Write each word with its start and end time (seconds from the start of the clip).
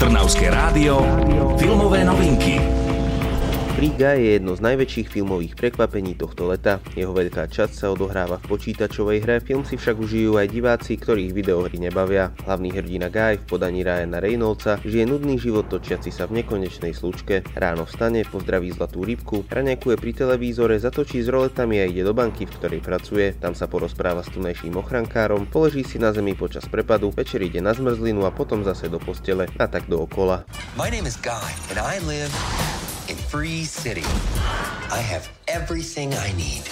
Trnavské 0.00 0.48
rádio, 0.48 1.04
filmové 1.60 2.04
novinky. 2.04 2.79
Free 3.80 3.96
Guy 3.96 4.20
je 4.20 4.30
jedno 4.36 4.52
z 4.52 4.60
najväčších 4.60 5.08
filmových 5.08 5.56
prekvapení 5.56 6.12
tohto 6.12 6.52
leta. 6.52 6.84
Jeho 6.92 7.16
veľká 7.16 7.48
časť 7.48 7.72
sa 7.72 7.88
odohráva 7.88 8.36
v 8.36 8.52
počítačovej 8.52 9.24
hre, 9.24 9.40
film 9.40 9.64
si 9.64 9.80
však 9.80 9.96
užijú 9.96 10.36
aj 10.36 10.52
diváci, 10.52 11.00
ktorých 11.00 11.32
videohry 11.32 11.80
nebavia. 11.80 12.28
Hlavný 12.44 12.76
hrdina 12.76 13.08
Guy 13.08 13.40
v 13.40 13.48
podaní 13.48 13.80
Ryana 13.80 14.20
Reynoldsa 14.20 14.84
žije 14.84 15.08
nudný 15.08 15.40
život 15.40 15.72
točiaci 15.72 16.12
sa 16.12 16.28
v 16.28 16.44
nekonečnej 16.44 16.92
slučke. 16.92 17.40
Ráno 17.56 17.88
vstane, 17.88 18.28
pozdraví 18.28 18.68
zlatú 18.68 19.00
rybku, 19.00 19.48
raňajkuje 19.48 19.96
pri 19.96 20.12
televízore, 20.12 20.76
zatočí 20.76 21.24
s 21.24 21.32
roletami 21.32 21.80
a 21.80 21.88
ide 21.88 22.04
do 22.04 22.12
banky, 22.12 22.44
v 22.44 22.60
ktorej 22.60 22.84
pracuje. 22.84 23.32
Tam 23.40 23.56
sa 23.56 23.64
porozpráva 23.64 24.20
s 24.20 24.28
tunajším 24.28 24.76
ochrankárom, 24.76 25.48
položí 25.48 25.88
si 25.88 25.96
na 25.96 26.12
zemi 26.12 26.36
počas 26.36 26.68
prepadu, 26.68 27.16
večer 27.16 27.40
ide 27.40 27.64
na 27.64 27.72
zmrzlinu 27.72 28.28
a 28.28 28.30
potom 28.36 28.60
zase 28.60 28.92
do 28.92 29.00
postele 29.00 29.48
a 29.56 29.64
tak 29.64 29.88
dookola. 29.88 30.44
My 30.76 30.92
name 30.92 31.08
is 31.08 31.16
Guy, 31.16 31.48
and 31.72 31.80
I 31.80 31.96
live 32.04 32.28
in 33.10 33.16
Free 33.16 33.64
City. 33.64 34.04
I 34.92 35.02
have 35.02 35.28
everything 35.48 36.14
I 36.14 36.32
need. 36.32 36.62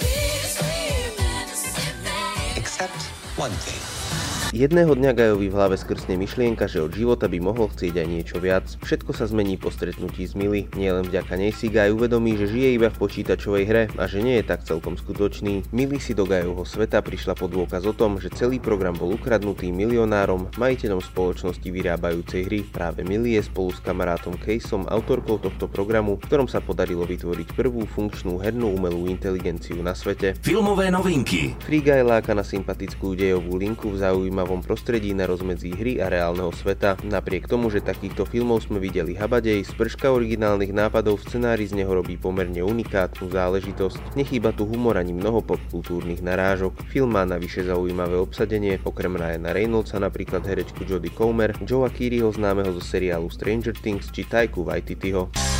Except 2.55 3.01
one 3.35 3.51
thing. 3.51 4.28
Jedného 4.49 4.97
dňa 4.97 5.13
Gajovi 5.13 5.45
v 5.45 5.53
hlave 5.53 5.77
skrsne 5.77 6.17
myšlienka, 6.17 6.65
že 6.65 6.81
od 6.81 6.89
života 6.89 7.29
by 7.29 7.37
mohol 7.37 7.69
chcieť 7.69 8.01
aj 8.01 8.07
niečo 8.09 8.37
viac. 8.41 8.65
Všetko 8.81 9.13
sa 9.13 9.29
zmení 9.29 9.61
po 9.61 9.69
stretnutí 9.69 10.25
s 10.25 10.33
Milly. 10.33 10.65
Nielen 10.73 11.05
vďaka 11.05 11.37
nej 11.37 11.53
si 11.53 11.69
Gaj 11.69 11.93
uvedomí, 11.93 12.33
že 12.33 12.49
žije 12.49 12.81
iba 12.81 12.89
v 12.89 12.97
počítačovej 12.97 13.63
hre 13.69 13.83
a 13.93 14.09
že 14.09 14.25
nie 14.25 14.41
je 14.41 14.49
tak 14.49 14.65
celkom 14.65 14.97
skutočný. 14.97 15.69
Milly 15.69 16.01
si 16.01 16.17
do 16.17 16.25
Gajovho 16.25 16.65
sveta 16.65 16.97
prišla 17.05 17.37
po 17.37 17.45
dôkaz 17.45 17.85
o 17.85 17.93
tom, 17.93 18.17
že 18.17 18.33
celý 18.33 18.57
program 18.57 18.97
bol 18.97 19.13
ukradnutý 19.13 19.69
milionárom, 19.69 20.49
majiteľom 20.57 21.05
spoločnosti 21.05 21.69
vyrábajúcej 21.69 22.49
hry. 22.49 22.65
Práve 22.65 23.05
Milly 23.05 23.37
je 23.37 23.45
spolu 23.45 23.69
s 23.69 23.85
kamarátom 23.85 24.33
Caseom 24.41 24.89
autorkou 24.89 25.37
tohto 25.37 25.69
programu, 25.69 26.17
v 26.17 26.25
ktorom 26.25 26.49
sa 26.49 26.57
podarilo 26.57 27.05
vytvoriť 27.05 27.53
prvú 27.53 27.85
funkčnú 27.85 28.41
hernú 28.41 28.73
umelú 28.73 29.05
inteligenciu 29.13 29.77
na 29.85 29.93
svete. 29.93 30.33
Filmové 30.41 30.89
novinky. 30.89 31.53
Free 31.61 31.85
Guy 31.85 32.01
láka 32.01 32.33
na 32.33 32.41
sympatickú 32.41 33.13
dejovú 33.13 33.53
linku 33.53 33.93
v 33.93 34.01
zaujímavom 34.39 34.63
prostredí 34.63 35.11
na 35.11 35.27
rozmedzí 35.27 35.75
hry 35.75 35.99
a 35.99 36.07
reálneho 36.07 36.55
sveta. 36.55 36.95
Napriek 37.03 37.51
tomu, 37.51 37.67
že 37.67 37.83
takýchto 37.83 38.23
filmov 38.23 38.63
sme 38.63 38.79
videli 38.79 39.11
habadej, 39.19 39.67
sprška 39.67 40.15
originálnych 40.15 40.71
nápadov 40.71 41.19
v 41.19 41.27
scenári 41.27 41.67
z 41.67 41.83
neho 41.83 41.91
robí 41.91 42.15
pomerne 42.15 42.63
unikátnu 42.63 43.27
záležitosť. 43.27 44.15
Nechýba 44.15 44.55
tu 44.55 44.63
humor 44.63 44.95
ani 44.95 45.11
mnoho 45.11 45.43
popkultúrnych 45.43 46.23
narážok. 46.23 46.87
Film 46.87 47.19
má 47.19 47.27
navyše 47.27 47.67
zaujímavé 47.67 48.15
obsadenie, 48.15 48.79
okrem 48.87 49.19
Ryana 49.19 49.51
Reynoldsa 49.51 49.99
napríklad 49.99 50.47
herečku 50.47 50.87
Jodie 50.87 51.11
Comer, 51.11 51.51
Joea 51.59 51.91
Kearyho 51.91 52.31
známeho 52.31 52.71
zo 52.79 52.79
seriálu 52.79 53.27
Stranger 53.27 53.75
Things 53.75 54.07
či 54.15 54.23
Taiku 54.23 54.63
Waititiho. 54.63 55.58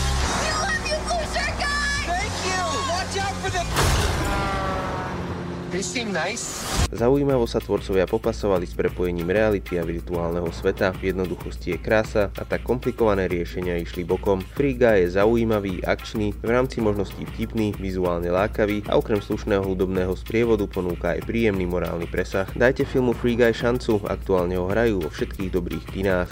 Zaujímavo 6.89 7.45
sa 7.45 7.61
tvorcovia 7.61 8.09
popasovali 8.09 8.65
s 8.65 8.73
prepojením 8.73 9.29
reality 9.29 9.77
a 9.77 9.85
virtuálneho 9.85 10.49
sveta, 10.49 10.89
v 10.97 11.13
jednoduchosti 11.13 11.77
je 11.77 11.79
krása 11.79 12.33
a 12.33 12.43
tak 12.43 12.65
komplikované 12.65 13.29
riešenia 13.29 13.77
išli 13.77 14.01
bokom. 14.01 14.41
Free 14.41 14.73
Guy 14.73 15.05
je 15.05 15.13
zaujímavý, 15.21 15.85
akčný, 15.85 16.33
v 16.41 16.49
rámci 16.49 16.81
možností 16.81 17.29
vtipný, 17.35 17.77
vizuálne 17.77 18.33
lákavý 18.33 18.89
a 18.89 18.97
okrem 18.97 19.21
slušného 19.21 19.61
hudobného 19.61 20.17
sprievodu 20.17 20.65
ponúka 20.65 21.13
aj 21.13 21.29
príjemný 21.29 21.69
morálny 21.69 22.09
presah. 22.09 22.49
Dajte 22.57 22.89
filmu 22.89 23.13
Free 23.13 23.37
Guy 23.37 23.53
šancu, 23.53 24.01
aktuálne 24.09 24.57
ho 24.57 24.65
hrajú 24.65 25.05
vo 25.05 25.09
všetkých 25.13 25.53
dobrých 25.53 25.85
kinách. 25.93 26.29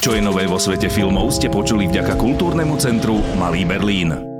Čo 0.00 0.14
je 0.14 0.22
nové 0.22 0.46
vo 0.46 0.56
svete 0.56 0.86
filmov 0.86 1.34
ste 1.34 1.50
počuli 1.50 1.90
vďaka 1.90 2.14
kultúrnemu 2.14 2.78
centru 2.78 3.20
Malý 3.36 3.66
Berlín. 3.66 4.35